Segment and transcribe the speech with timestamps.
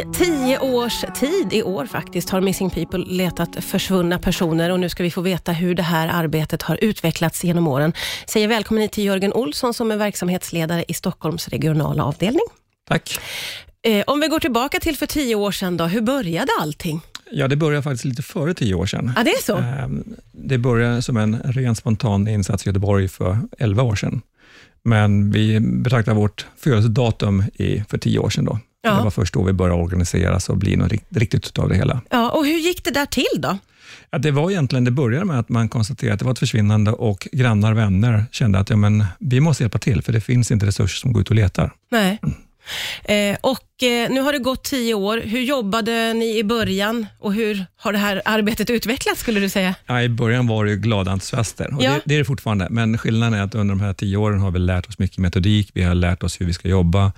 [0.00, 4.88] I tio års tid, i år faktiskt, har Missing People letat försvunna personer och nu
[4.88, 7.92] ska vi få veta hur det här arbetet har utvecklats genom åren.
[8.26, 12.44] Säger välkommen hit till Jörgen Olsson som är verksamhetsledare i Stockholms regionala avdelning.
[12.88, 13.18] Tack.
[13.82, 17.00] Eh, om vi går tillbaka till för tio år sedan, då, hur började allting?
[17.30, 19.12] Ja, det började faktiskt lite före tio år sedan.
[19.16, 19.56] Ja, det är så?
[19.56, 24.22] Ehm, Det började som en ren spontan insats i Göteborg för 11 år sedan.
[24.82, 28.44] Men vi betraktar vårt födelsedatum i, för tio år sedan.
[28.44, 28.58] Då.
[28.82, 28.90] Ja.
[28.94, 32.00] Det var först då vi började organiseras och bli något rikt- riktigt av det hela.
[32.10, 33.58] Ja, och hur gick det där till då?
[34.10, 36.90] Ja, det var egentligen, det började med att man konstaterade att det var ett försvinnande
[36.92, 40.50] och grannar och vänner kände att ja, men, vi måste hjälpa till, för det finns
[40.50, 41.70] inte resurser som går ut och letar.
[41.90, 42.18] Nej.
[43.04, 45.20] Eh, och eh, nu har det gått tio år.
[45.24, 49.74] Hur jobbade ni i början och hur har det här arbetet utvecklats skulle du säga?
[49.86, 51.90] Ja, I början var det glada entusiaster och Ja.
[51.90, 54.50] det, det är det fortfarande, men skillnaden är att under de här tio åren har
[54.50, 57.12] vi lärt oss mycket metodik, vi har lärt oss hur vi ska jobba,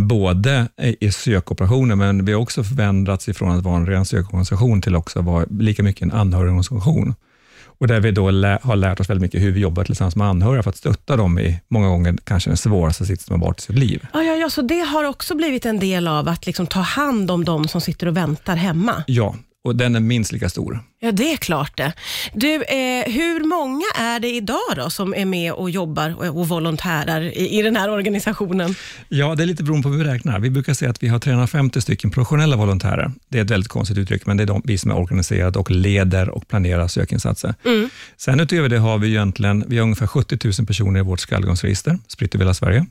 [0.00, 0.68] både
[1.00, 5.18] i sökoperationer, men vi har också förändrats ifrån att vara en ren sökorganisation till också
[5.18, 7.14] att vara lika mycket en anhörigorganisation.
[7.78, 10.26] Och där vi då lä- har lärt oss väldigt mycket hur vi jobbar tillsammans med
[10.26, 13.62] anhöriga för att stötta dem i många gånger kanske den svåraste sitsen har varit i
[13.62, 14.06] sitt liv.
[14.12, 17.30] Ja, ja, ja, så det har också blivit en del av att liksom ta hand
[17.30, 19.04] om de som sitter och väntar hemma?
[19.06, 19.34] Ja,
[19.64, 20.80] och den är minst lika stor.
[21.00, 21.92] Ja, det är klart det.
[22.34, 26.48] Du, eh, hur många är det idag då som är med och jobbar och, och
[26.48, 28.74] volontärer i, i den här organisationen?
[29.08, 30.40] Ja, det är lite beroende på hur vi räknar.
[30.40, 33.12] Vi brukar säga att vi har 350 stycken professionella volontärer.
[33.28, 35.70] Det är ett väldigt konstigt uttryck, men det är de, vi som är organiserade och
[35.70, 37.54] leder och planerar sökinsatser.
[38.16, 41.98] Sen utöver det har vi egentligen, vi har ungefär 70 000 personer i vårt skallgångsregister,
[42.08, 42.86] spritt över hela Sverige.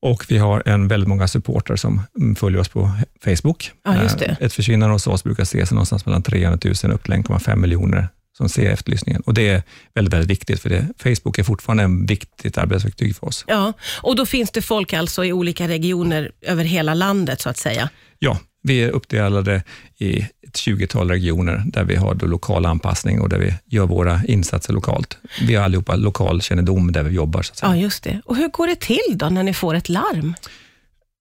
[0.00, 2.90] Och vi har en väldigt många supportrar som mm, följer oss på
[3.24, 3.72] Facebook.
[3.84, 4.26] Ja, just det.
[4.26, 8.08] Eh, Ett försvinnande hos oss brukar ses någonstans mellan 300 000 upp till 1,5 miljoner
[8.36, 9.22] som ser efterlysningen.
[9.26, 9.62] Och det är
[9.94, 13.44] väldigt, väldigt viktigt, för det, Facebook är fortfarande en viktigt arbetsverktyg för oss.
[13.48, 17.56] Ja, och då finns det folk alltså i olika regioner över hela landet så att
[17.56, 17.88] säga.
[18.18, 19.62] Ja, vi är uppdelade
[19.98, 24.20] i ett 20-tal regioner där vi har då lokal anpassning och där vi gör våra
[24.28, 25.18] insatser lokalt.
[25.46, 27.42] Vi har allihopa lokal kännedom där vi jobbar.
[27.42, 27.52] Så.
[27.62, 28.20] Ja, just det.
[28.24, 30.34] Och hur går det till då när ni får ett larm?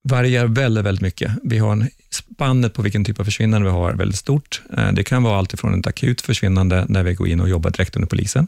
[0.07, 1.31] varierar väldigt, väldigt mycket.
[1.43, 4.61] Vi har en spannet på vilken typ av försvinnande vi har väldigt stort.
[4.77, 7.69] Eh, Det kan vara allt ifrån ett akut försvinnande när vi går in och jobbar
[7.69, 8.47] direkt under polisen,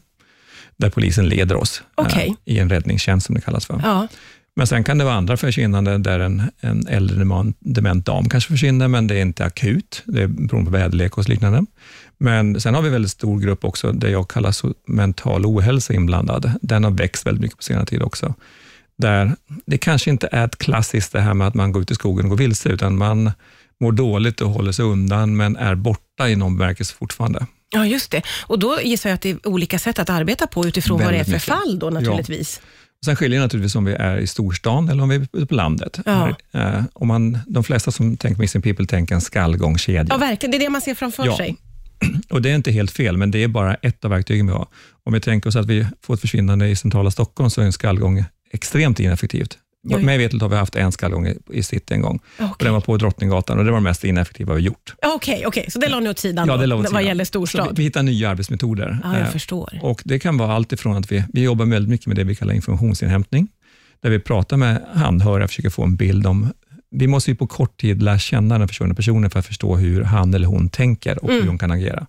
[0.77, 2.35] där polisen leder oss eh, Okej.
[2.45, 3.79] i en räddningstjänst som det kallas för.
[3.83, 4.07] Ja,
[4.57, 7.15] Men sen kan det vara andra försvinnanden där en, en äldre
[7.59, 10.03] dement dam kanske försvinner, men det är inte akut.
[10.05, 11.65] Det beroende på väderlek och liknande.
[12.17, 14.55] Men sen har vi en väldigt stor grupp också, där jag kallar
[14.91, 16.51] mental ohälsa inblandad.
[16.61, 18.33] Den har växt väldigt mycket på senare tid också.
[18.97, 19.35] Där
[19.65, 22.25] det kanske inte är ett klassiskt det här med att man går ut i skogen
[22.25, 23.31] och går vilse, utan man
[23.81, 27.45] mår dåligt och håller sig undan, men är borta i någon bemärkelse fortfarande.
[27.71, 28.21] ja, just det.
[28.41, 31.19] Och då gissar jag att det är olika sätt att arbeta på utifrån vad det
[31.19, 31.63] är för Väldigt mycket.
[31.63, 32.61] fall då naturligtvis.
[33.05, 35.55] Sen skiljer det naturligtvis om vi är i storstan eller om vi är ute på
[35.55, 35.99] landet.
[36.05, 36.35] Ja.
[36.53, 40.05] Eh, om man, de flesta som tänker Missing People tänker en skallgångskedja.
[40.09, 40.51] Ja, verkligen.
[40.51, 41.37] Det är det man ser framför Ja.
[41.37, 41.55] sig.
[42.29, 44.67] Och Det är inte helt fel, men det är bara ett av verktygen vi har.
[45.03, 47.73] Om vi tänker oss att vi får ett försvinnande i centrala Stockholm, så är en
[47.73, 49.57] skallgång extremt ineffektivt.
[49.89, 49.99] Jo.
[49.99, 52.19] Mig veterligt har vi haft en skallgång i- city en gång.
[52.35, 52.47] Okej.
[52.51, 54.95] Och den var på Drottninggatan och det var det mest ineffektiva vi gjort.
[55.01, 55.65] Ja, Okej, okej.
[55.71, 57.05] så det la ni åt sidan Ja, det åt vad sidan.
[57.05, 57.67] gäller Så storstad?
[57.69, 58.99] vi, vi hittar nya arbetsmetoder.
[59.03, 59.79] Ja, jag Eh, förstår.
[59.81, 62.35] och Det kan vara allt ifrån att vi, vi jobbar väldigt mycket med det vi
[62.35, 63.47] kallar informationsinhämtning,
[64.01, 66.53] där vi pratar med anhöriga och försöker få en bild om
[66.91, 70.03] vi måste ju på kort tid lära känna den försvunna personen för att förstå hur
[70.03, 72.07] han eller hon tänker och hur hon kan agera.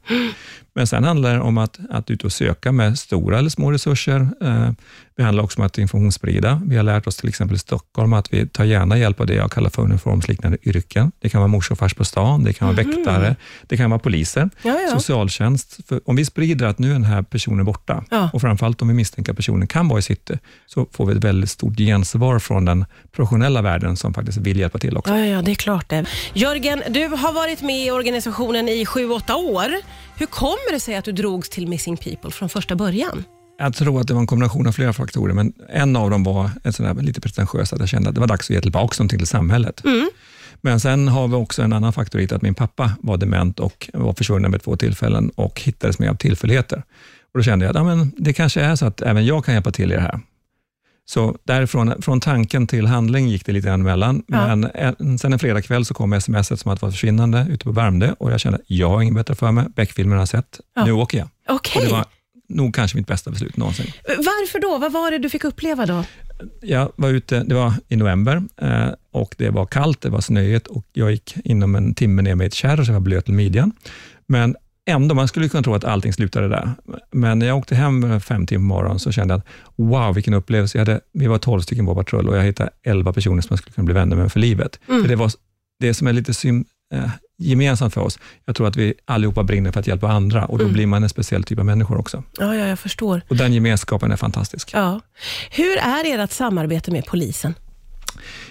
[0.75, 4.29] Men sen handlar det om att, att ut och söka med stora eller små resurser.
[4.43, 4.71] Eh,
[5.19, 6.63] det handlar också om att informationssprida.
[6.67, 9.35] Vi har lärt oss till exempel i Stockholm att vi tar gärna hjälp av det
[9.35, 11.13] jag kallar för uniformsliknande yrken.
[11.21, 13.37] Det kan vara mor och fars på stan, det kan vara väktare,
[13.67, 14.91] det kan vara poliser, Ja, ja.
[14.93, 15.79] socialtjänst.
[15.89, 18.31] För om vi sprider att nu är den här personen borta Ja.
[18.33, 21.25] och framförallt om vi misstänker att personen kan vara i city, så får vi ett
[21.25, 25.15] väldigt stort gensvar från den professionella världen som faktiskt vill hjälpa till också.
[25.17, 26.05] Ja, ja, det är klart det.
[26.35, 29.69] Jörgen, du har varit med i organisationen i sju, åtta år.
[30.17, 33.25] Hur kommer det sig att du drogs till Missing People från första början?
[33.59, 36.51] Jag tror att det var en kombination av flera faktorer, men en av dem var
[36.65, 39.19] en sån lite pretentiös, att jag kände att det var dags att ge tillbaka någonting
[39.19, 39.83] till samhället.
[40.61, 43.91] Men sen har vi också en annan faktor i att min pappa var dement och
[43.93, 46.83] var försvunnen vid två tillfällen och hittades med av tillfälligheter.
[47.33, 49.55] Och då kände jag att ja, men det kanske är så att även jag kan
[49.55, 50.21] hjälpa till i det här.
[51.05, 54.23] Så därifrån, från tanken till handling gick det lite grann emellan.
[54.27, 54.47] Ja.
[54.47, 57.73] Men en, sen en fredagkväll så kom smset som att det var försvinnande ute på
[57.73, 59.67] Värmdö och jag kände, jag har inget bättre för mig.
[59.77, 60.61] Beck-filmen har jag sett.
[60.75, 60.85] Ja.
[60.85, 61.29] Nu åker jag.
[61.49, 61.81] Okej.
[61.83, 62.05] Och det var
[62.49, 63.87] nog kanske mitt bästa beslut någonsin.
[64.07, 64.79] Varför då?
[64.79, 66.05] Vad var det du fick uppleva då?
[66.61, 70.67] Jag var ute, det var i november eh, och det var kallt, det var snöigt
[70.67, 73.35] och jag gick inom en timme ner med ett kärr så jag var blöt till
[73.35, 73.73] midjan.
[74.27, 74.57] Men
[74.87, 76.71] ändå, man skulle kunna tro att allting slutade där.
[77.11, 79.47] Men när jag åkte hem fem timmar på morgonen så kände jag att
[79.77, 80.79] wow, vilken upplevelse.
[80.79, 83.59] Jag hade, vi var tolv stycken på patrull och jag hittade elva personer som jag
[83.59, 84.81] skulle kunna bli vänner med för livet.
[84.87, 85.33] För det var
[85.81, 89.73] det som är lite sym, eh, gemensamt för oss, jag tror att vi allihopa brinner
[89.73, 90.73] för att hjälpa andra och då Mm.
[90.75, 92.23] blir man en speciell typ av människor också.
[92.39, 93.23] Ja, ja, jag förstår.
[93.29, 94.71] Och Den gemenskapen är fantastisk.
[94.75, 95.01] Ja.
[95.51, 97.55] Hur är ert samarbete med polisen?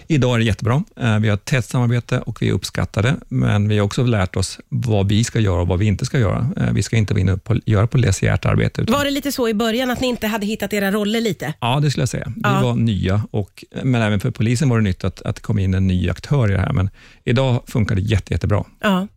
[0.07, 0.83] Idag är det jättebra.
[0.99, 4.35] Eh, Vi har ett tätt samarbete och vi är uppskattade, men vi har också lärt
[4.35, 6.49] oss vad vi ska göra och vad vi inte ska göra.
[6.57, 8.81] Eh, Vi ska inte och pol- göra polisiärt arbete.
[8.81, 11.53] Utan, Var det lite så i början, att ni inte hade hittat era roller lite?
[11.61, 12.31] ja, det skulle jag säga.
[12.35, 12.61] Vi Ja.
[12.61, 15.73] var nya, och, men även för polisen var det nytt att, att det kom in
[15.73, 16.73] en ny aktör i det här.
[16.73, 16.89] Men
[17.23, 18.63] idag funkar det jätte, jättebra.
[18.79, 19.07] Ja.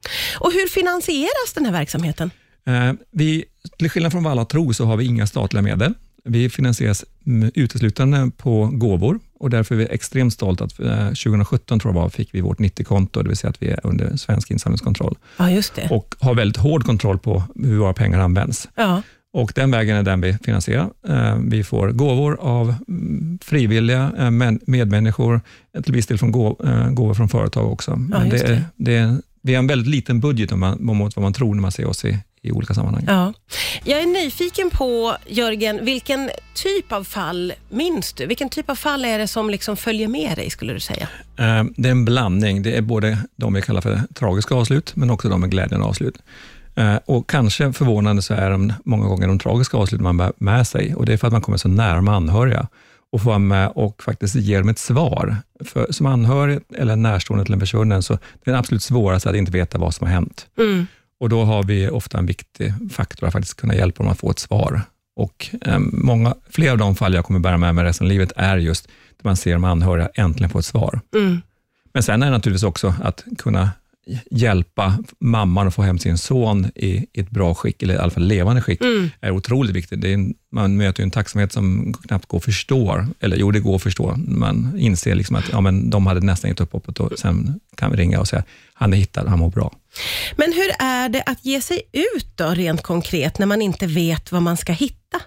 [0.40, 2.30] Och hur finansieras den här verksamheten?
[2.66, 3.44] Eh, Vi,
[3.78, 5.94] till skillnad från vad alla tror så har vi inga statliga medel.
[6.24, 7.04] Vi finansieras
[7.54, 12.08] uteslutande på gåvor och därför är vi extremt stolta att eh, 2017 tror jag var,
[12.08, 15.74] fick vi vårt 90-konto, det vill säga att vi är under svensk insamlingskontroll Ja, just
[15.74, 15.88] det.
[15.90, 18.68] och har väldigt hård kontroll på hur våra pengar används.
[18.74, 19.02] Ja.
[19.32, 20.90] Och Den vägen är den vi finansierar.
[21.08, 24.30] Eh, Vi får gåvor av mm, frivilliga eh,
[24.66, 25.40] medmänniskor,
[25.84, 27.98] till viss del från gå- eh, gåvor från företag också.
[28.30, 29.06] Just det är, det.
[29.06, 31.72] det vi har en väldigt liten budget om man, mot vad man tror när man
[31.72, 33.04] ser oss i, i olika sammanhang.
[33.06, 33.32] Ja.
[33.84, 38.26] Jag är nyfiken på, Jörgen, vilken typ av fall minns du?
[38.26, 41.08] Vilken typ av fall är det som liksom följer med dig, skulle du säga?
[41.36, 42.62] Eh, Det är en blandning.
[42.62, 46.18] Det är både de vi kallar för tragiska avslut, men också de med glädjande avslut.
[46.76, 50.66] Eh, Och kanske förvånande så är de många gånger de tragiska avslut man bär med
[50.66, 52.68] sig och det är för att man kommer så nära de anhöriga
[53.12, 55.36] och får vara med och faktiskt ge dem ett svar.
[55.64, 59.52] För som anhörig eller närstående till en försvunnen, så det är absolut svårast att inte
[59.52, 60.46] veta vad som har hänt.
[60.58, 60.86] Mm.
[61.20, 64.30] Och Då har vi ofta en viktig faktor att faktiskt kunna hjälpa dem att få
[64.30, 64.82] ett svar.
[65.16, 68.32] Och eh, många, Flera av de fall jag kommer bära med mig resten av livet
[68.36, 71.00] är just där man ser de anhöriga äntligen få ett svar.
[71.14, 71.42] Mm.
[71.92, 73.70] Men sen är det naturligtvis också att kunna
[74.30, 78.10] hjälpa mamman att få hem sin son i, i ett bra skick, eller i alla
[78.10, 79.10] fall levande skick, Mm.
[79.20, 80.04] är otroligt viktigt.
[80.04, 83.06] Är en, man möter en tacksamhet som knappt går att förstå.
[83.20, 84.14] Eller jo, det går att förstå.
[84.16, 87.90] Man inser liksom att ja, men de hade nästan gett upp hoppet och sen kan
[87.90, 88.44] vi ringa och säga
[88.74, 89.72] han är hittad, han mår bra.
[90.36, 94.32] Men hur är det att ge sig ut då, rent konkret, när man inte vet
[94.32, 95.20] vad man ska hitta?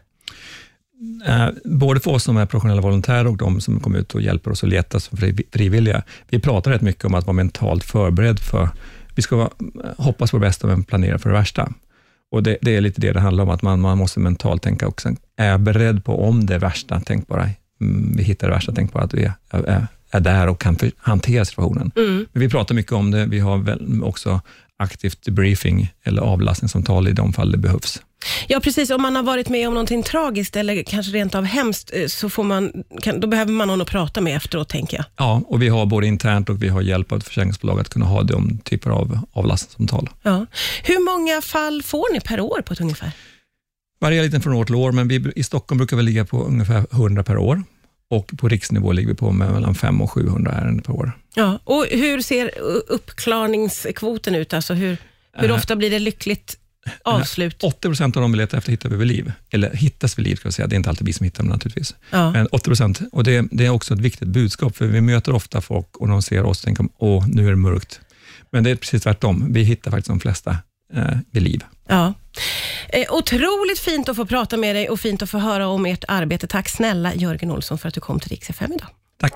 [1.26, 4.52] Eh, både för oss som är professionella volontärer och de som kommer ut och hjälper
[4.52, 6.04] oss att leta som fri- frivilliga.
[6.30, 8.70] Vi pratar rätt mycket om att vara mentalt förberedd för,
[9.16, 9.50] vi ska vara,
[9.98, 11.74] hoppas på det bästa men planera för det värsta.
[12.32, 14.88] Och det, det är lite det det handlar om, att man, man måste mentalt tänka
[14.88, 17.50] också, är jag beredd på om det värsta, tänk bara,
[17.82, 20.76] mm, vi hittar det värsta, tänk bara att vi är, är, är där och kan
[20.76, 21.92] för, hantera situationen.
[21.96, 22.26] Mm.
[22.32, 24.42] Men vi pratar mycket om det, vi har väl också
[24.78, 28.02] aktivt debriefing eller avlastningssamtal i de fall det behövs.
[28.48, 28.90] Ja, precis.
[28.90, 32.30] Om man har varit med om någonting tragiskt eller kanske rent av hemskt, eh, så
[32.30, 35.06] får man, kan, då behöver man någon att prata med efteråt, tänker jag.
[35.18, 38.06] Ja, och vi har både internt och vi har hjälp av ett försäkringsbolag att kunna
[38.06, 40.10] ha de typer av avlastningssamtal.
[40.24, 40.46] Ja.
[40.84, 43.12] Hur många fall får ni per år på ett ungefär?
[44.00, 46.86] Varierar lite från år till år, men vi, i Stockholm brukar vi ligga på ungefär
[46.92, 47.64] 100 per år
[48.10, 51.12] och på riksnivå ligger vi på mellan 500 och 700 ärenden per år.
[51.36, 51.60] Ja.
[51.64, 52.52] Och hur ser
[52.88, 54.54] uppklarningskvoten ut?
[54.54, 54.98] Alltså hur,
[55.34, 56.58] hur ofta blir det lyckligt
[57.04, 57.64] avslut?
[57.64, 60.36] 80 procent av de vi letar efter hittar vi vid liv, eller hittas vid liv,
[60.36, 60.68] ska jag säga.
[60.68, 61.96] Det är inte alltid vi som hittar dem naturligtvis.
[62.10, 62.32] Ja.
[62.32, 65.62] Men 80 procent, och det, det är också ett viktigt budskap, för vi möter ofta
[65.62, 68.00] folk och de ser oss och tänker, åh, nu är det mörkt.
[68.52, 69.54] Men det är precis tvärtom.
[69.54, 70.58] Vi hittar faktiskt de flesta
[70.94, 71.64] eh, vid liv.
[71.88, 72.14] Ja.
[72.90, 76.04] Eh, otroligt fint att få prata med dig och fint att få höra om ert
[76.08, 76.48] arbete.
[76.48, 78.88] Tack snälla Jörgen Olsson för att du kom till Rix FM idag.
[79.20, 79.34] Tack.